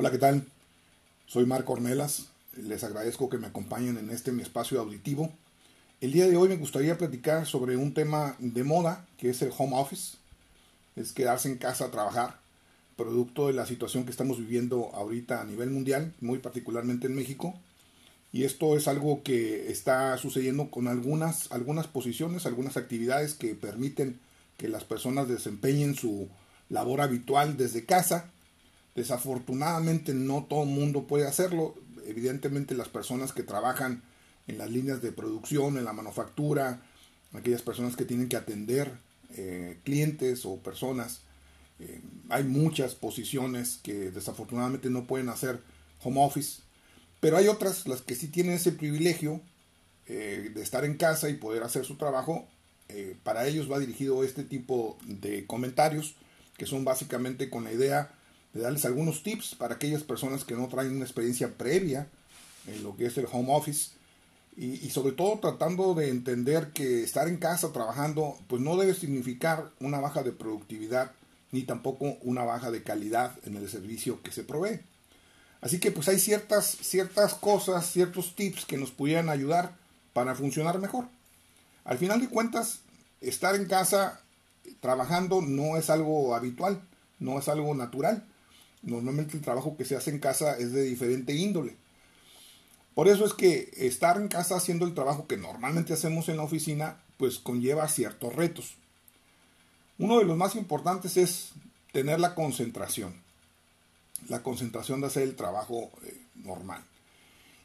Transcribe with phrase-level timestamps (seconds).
[0.00, 0.44] Hola, ¿qué tal?
[1.26, 2.28] Soy Marco Ornelas.
[2.56, 5.32] Les agradezco que me acompañen en este mi espacio auditivo.
[6.00, 9.50] El día de hoy me gustaría platicar sobre un tema de moda, que es el
[9.58, 10.16] home office.
[10.94, 12.38] Es quedarse en casa a trabajar,
[12.96, 17.58] producto de la situación que estamos viviendo ahorita a nivel mundial, muy particularmente en México.
[18.32, 24.20] Y esto es algo que está sucediendo con algunas, algunas posiciones, algunas actividades que permiten
[24.58, 26.28] que las personas desempeñen su
[26.68, 28.30] labor habitual desde casa
[28.98, 31.76] Desafortunadamente no todo el mundo puede hacerlo.
[32.04, 34.02] Evidentemente las personas que trabajan
[34.48, 36.82] en las líneas de producción, en la manufactura,
[37.32, 38.90] aquellas personas que tienen que atender
[39.36, 41.20] eh, clientes o personas,
[41.78, 45.60] eh, hay muchas posiciones que desafortunadamente no pueden hacer
[46.02, 46.62] home office,
[47.20, 49.40] pero hay otras, las que sí tienen ese privilegio
[50.08, 52.48] eh, de estar en casa y poder hacer su trabajo.
[53.22, 56.16] para ellos va dirigido este tipo de comentarios
[56.56, 58.17] que son básicamente con la idea
[58.52, 62.08] de darles algunos tips para aquellas personas que no traen una experiencia previa
[62.66, 63.90] en lo que es el home office
[64.56, 69.70] y, sobre todo tratando de entender que estar en casa trabajando pues no debe significar
[69.78, 71.12] una baja de productividad
[71.52, 74.80] ni tampoco una baja de calidad en el servicio que se provee.
[75.60, 79.76] Así que pues hay ciertas, ciertas cosas, ciertos tips que nos pudieran ayudar
[80.12, 81.06] para funcionar mejor.
[81.84, 82.80] Al final de cuentas,
[83.20, 84.20] estar en casa
[84.80, 86.82] trabajando no es algo habitual,
[87.18, 88.24] no es algo natural.
[88.82, 91.76] Normalmente el trabajo que se hace en casa es de diferente índole.
[92.94, 96.42] Por eso es que estar en casa haciendo el trabajo que normalmente hacemos en la
[96.42, 98.74] oficina, pues conlleva ciertos retos.
[99.98, 101.50] Uno de los más importantes es
[101.92, 103.14] tener la concentración.
[104.28, 106.82] La concentración de hacer el trabajo eh, normal.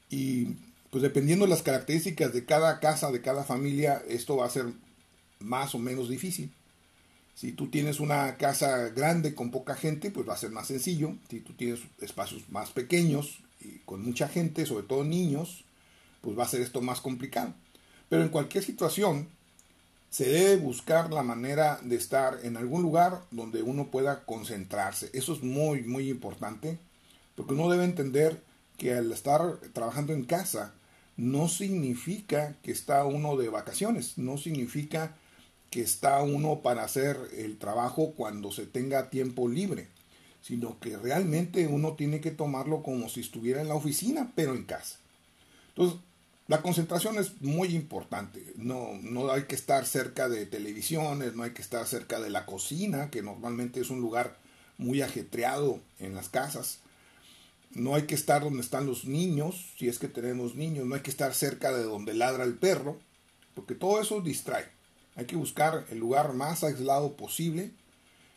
[0.10, 0.56] Y
[0.92, 4.66] pues dependiendo de las características de cada casa, de cada familia, esto va a ser
[5.40, 6.52] más o menos difícil.
[7.36, 11.16] Si tú tienes una casa grande con poca gente, pues va a ser más sencillo.
[11.30, 15.66] Si tú tienes espacios más pequeños y con mucha gente, sobre todo niños,
[16.22, 17.54] pues va a ser esto más complicado.
[18.10, 19.28] Pero en cualquier situación,
[20.14, 25.10] se debe buscar la manera de estar en algún lugar donde uno pueda concentrarse.
[25.12, 26.78] Eso es muy, muy importante,
[27.36, 28.40] porque uno debe entender
[28.78, 30.76] que al estar trabajando en casa,
[31.18, 35.16] no significa que está uno de vacaciones, no significa
[35.74, 39.88] que está uno para hacer el trabajo cuando se tenga tiempo libre,
[40.40, 44.66] sino que realmente uno tiene que tomarlo como si estuviera en la oficina, pero en
[44.66, 45.00] casa.
[45.70, 46.00] Entonces,
[46.48, 48.54] la concentración es muy importante.
[48.56, 52.46] No, no hay que estar cerca de televisiones, no hay que estar cerca de la
[52.46, 54.38] cocina, que normalmente es un lugar
[54.78, 56.82] muy ajetreado en las casas.
[57.72, 61.02] No hay que estar donde están los niños, si es que tenemos niños, no hay
[61.02, 63.00] que estar cerca de donde ladra el perro,
[63.56, 64.83] porque todo eso distrae.
[65.16, 67.72] Hay que buscar el lugar más aislado posible.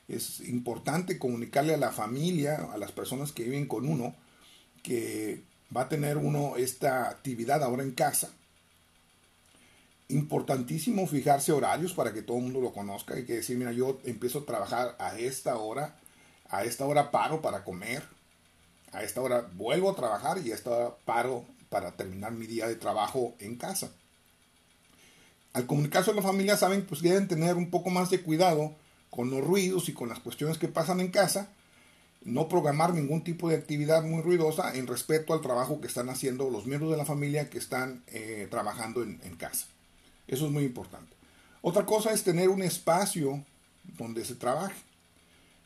[0.08, 4.14] Es importante comunicarle a la familia, a las personas que viven con uno,
[4.82, 5.42] que
[5.74, 8.30] va a tener uno esta actividad ahora en casa.
[10.08, 13.14] Importantísimo fijarse horarios para que todo el mundo lo conozca.
[13.14, 15.96] Hay que decir, mira, yo empiezo a trabajar a esta hora,
[16.48, 18.04] a esta hora paro para comer,
[18.92, 22.68] a esta hora vuelvo a trabajar y a esta hora paro para terminar mi día
[22.68, 23.90] de trabajo en casa
[25.56, 28.74] al comunicarse a la familia saben pues que deben tener un poco más de cuidado
[29.08, 31.48] con los ruidos y con las cuestiones que pasan en casa,
[32.24, 36.50] no programar ningún tipo de actividad muy ruidosa en respeto al trabajo que están haciendo
[36.50, 39.66] los miembros de la familia que están eh, trabajando en, casa.
[40.28, 41.16] Eso es muy importante.
[41.62, 43.42] Otra cosa es tener un espacio
[43.96, 44.76] donde se trabaje.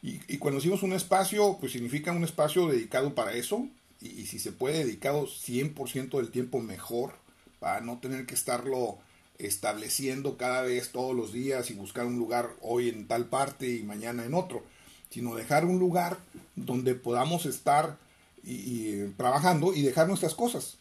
[0.03, 3.67] Y, cuando decimos un espacio, pues significa un espacio dedicado para eso.
[4.01, 7.15] Y, y si se puede, dedicado 100% del tiempo mejor,
[7.59, 9.01] para no tener que estarlo
[9.41, 13.83] estableciendo cada vez todos los días y buscar un lugar hoy en tal parte y
[13.83, 14.63] mañana en otro,
[15.11, 16.19] sino dejar un lugar
[16.57, 17.99] donde podamos estar
[18.45, 20.77] y, trabajando y dejar nuestras cosas.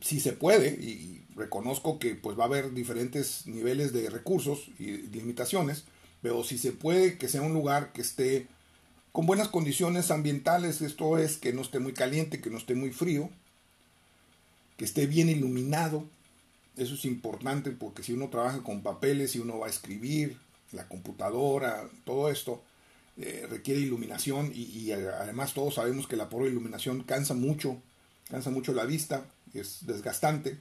[0.00, 4.98] si se puede, y reconozco que pues va a haber diferentes niveles de recursos y
[5.08, 5.84] limitaciones,
[6.22, 8.46] pero si se puede que sea un lugar que esté
[9.12, 12.90] con buenas condiciones ambientales, esto es que no esté muy caliente, que no esté muy
[12.90, 13.30] frío,
[14.76, 16.08] que esté bien iluminado,
[16.76, 20.38] eso es importante porque si uno trabaja con papeles, si uno va a escribir,
[20.74, 22.62] la computadora, todo esto
[23.16, 27.80] eh, requiere iluminación y, además todos sabemos que la pobre iluminación cansa mucho,
[28.28, 30.58] cansa mucho la vista, es desgastante.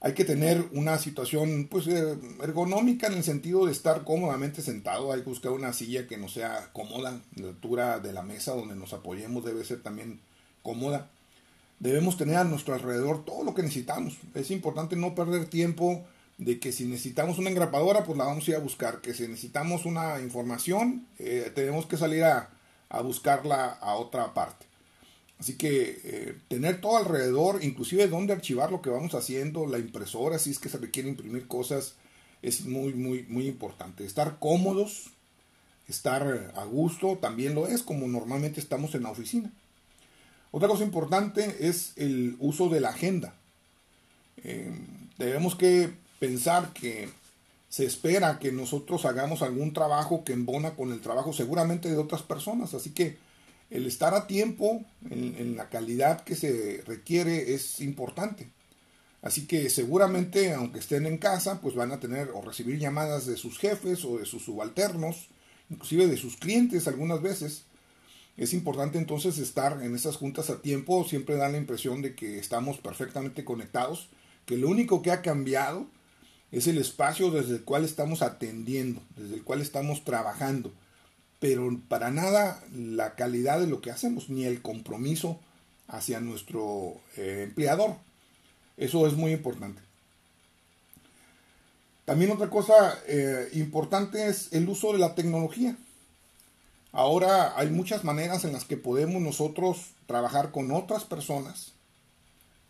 [0.00, 5.12] Hay que tener una situación pues eh, ergonómica en el sentido de estar cómodamente sentado,
[5.12, 8.74] hay que buscar una silla que no sea cómoda, la altura de la mesa donde
[8.74, 10.20] nos apoyemos debe ser también
[10.62, 11.10] cómoda
[11.82, 14.16] debemos tener a nuestro alrededor todo lo que necesitamos.
[14.34, 16.04] Es importante no perder tiempo
[16.38, 19.00] de que si necesitamos una engrapadora, pues la vamos a ir a buscar.
[19.00, 22.50] Que si necesitamos una información, eh, tenemos que salir a,
[23.02, 24.66] buscarla a otra parte.
[25.40, 30.38] Así que eh, tener todo alrededor, inclusive dónde archivar lo que vamos haciendo, la impresora,
[30.38, 31.94] si es que se requiere imprimir cosas,
[32.42, 34.04] es muy, muy, muy importante.
[34.04, 35.10] Estar cómodos,
[35.88, 39.50] estar a gusto, también lo es, como normalmente estamos en la oficina.
[40.52, 43.34] Otra cosa importante es el uso de la agenda.
[44.44, 44.70] Eh,
[45.18, 45.90] debemos que
[46.20, 47.08] pensar que
[47.70, 52.20] se espera que nosotros hagamos algún trabajo que embona con el trabajo seguramente de otras
[52.22, 52.74] personas.
[52.74, 53.16] Así que
[53.70, 58.50] el estar a tiempo en, la calidad que se requiere es importante.
[59.22, 63.38] Así que seguramente, aunque estén en casa, pues van a tener o recibir llamadas de
[63.38, 65.28] sus jefes o de sus subalternos,
[65.70, 67.64] inclusive de sus clientes algunas veces.
[68.36, 72.38] Es importante entonces estar en esas juntas a tiempo, siempre da la impresión de que
[72.38, 74.08] estamos perfectamente conectados,
[74.46, 75.86] que lo único que ha cambiado
[76.50, 80.72] es el espacio desde el cual estamos atendiendo, desde el cual estamos trabajando,
[81.40, 85.38] pero para nada la calidad de lo que hacemos, ni el compromiso
[85.88, 87.96] hacia nuestro eh, empleador.
[88.76, 89.80] Eso es muy importante.
[92.04, 95.76] También otra cosa eh, importante es el uso de la tecnología.
[96.92, 101.72] Ahora hay muchas maneras en las que podemos nosotros trabajar con otras personas,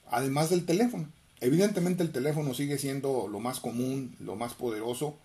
[0.07, 1.09] además del teléfono.
[1.41, 5.19] Evidentemente el teléfono sigue siendo lo más común, lo más poderoso,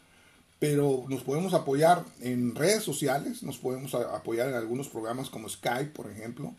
[0.57, 5.91] pero nos podemos apoyar en redes sociales, nos podemos apoyar en algunos programas como Skype,
[5.91, 6.55] por ejemplo,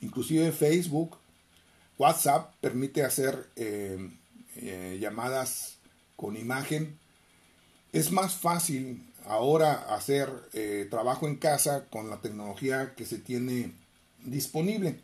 [0.00, 1.18] inclusive Facebook,
[1.98, 4.10] WhatsApp permite hacer eh,
[4.56, 5.76] eh, llamadas
[6.16, 6.98] con imagen.
[7.92, 13.72] Es más fácil ahora hacer eh, trabajo en casa con la tecnología que se tiene
[14.24, 15.00] disponible.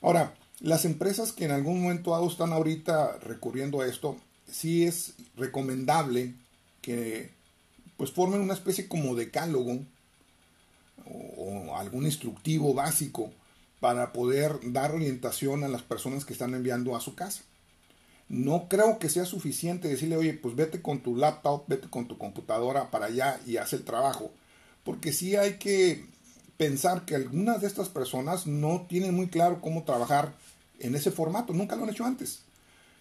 [0.00, 4.16] Ahora, las empresas que en algún momento están ahorita recurriendo a esto,
[4.50, 6.34] sí es recomendable
[6.80, 7.30] que
[7.96, 9.80] pues formen una especie como decálogo
[11.36, 13.32] o algún instructivo básico
[13.80, 17.42] para poder dar orientación a las personas que están enviando a su casa.
[18.32, 22.16] No creo que sea suficiente decirle, oye, pues vete con tu laptop, vete con tu
[22.16, 24.30] computadora para allá y haz el trabajo.
[24.84, 26.06] Porque sí hay que
[26.56, 30.32] pensar que algunas de estas personas no tienen muy claro cómo trabajar
[30.78, 32.40] en ese formato, nunca lo han hecho antes.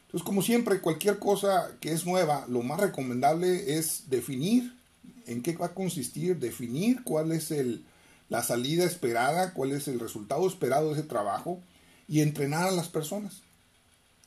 [0.08, 4.76] Entonces, como siempre, cualquier cosa que es nueva, lo más recomendable es definir
[5.28, 7.86] en qué va a consistir, definir cuál es el,
[8.28, 11.62] la salida esperada, cuál es el resultado esperado de ese trabajo
[12.10, 13.44] y entrenar a las personas.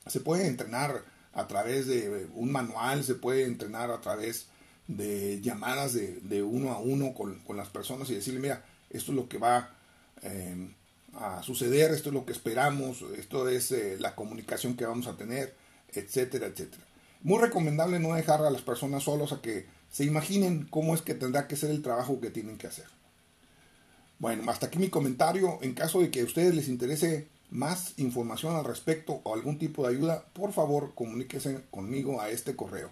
[0.07, 4.47] Se puede entrenar a través de un manual, se puede entrenar a través
[4.87, 9.29] de llamadas de, uno a uno con, las personas y decirle, mira, esto es lo
[9.29, 9.71] que va
[10.23, 10.69] eh,
[11.15, 15.17] a suceder, esto es lo que esperamos, esto es eh, la comunicación que vamos a
[15.17, 15.55] tener,
[15.93, 16.85] etcétera, etcétera.
[17.23, 21.15] Muy recomendable no dejar a las personas solos a que se imaginen cómo es que
[21.15, 22.87] tendrá que ser el trabajo que tienen que hacer.
[24.19, 25.59] Bueno, hasta aquí mi comentario.
[25.63, 29.87] En caso de que a ustedes les interese más información al respecto o algún tipo
[29.87, 32.91] de ayuda, por favor comuníquese conmigo a este correo.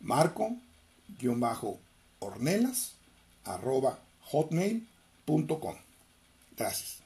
[0.00, 2.94] Marco-ornelas.
[6.56, 7.03] Gracias.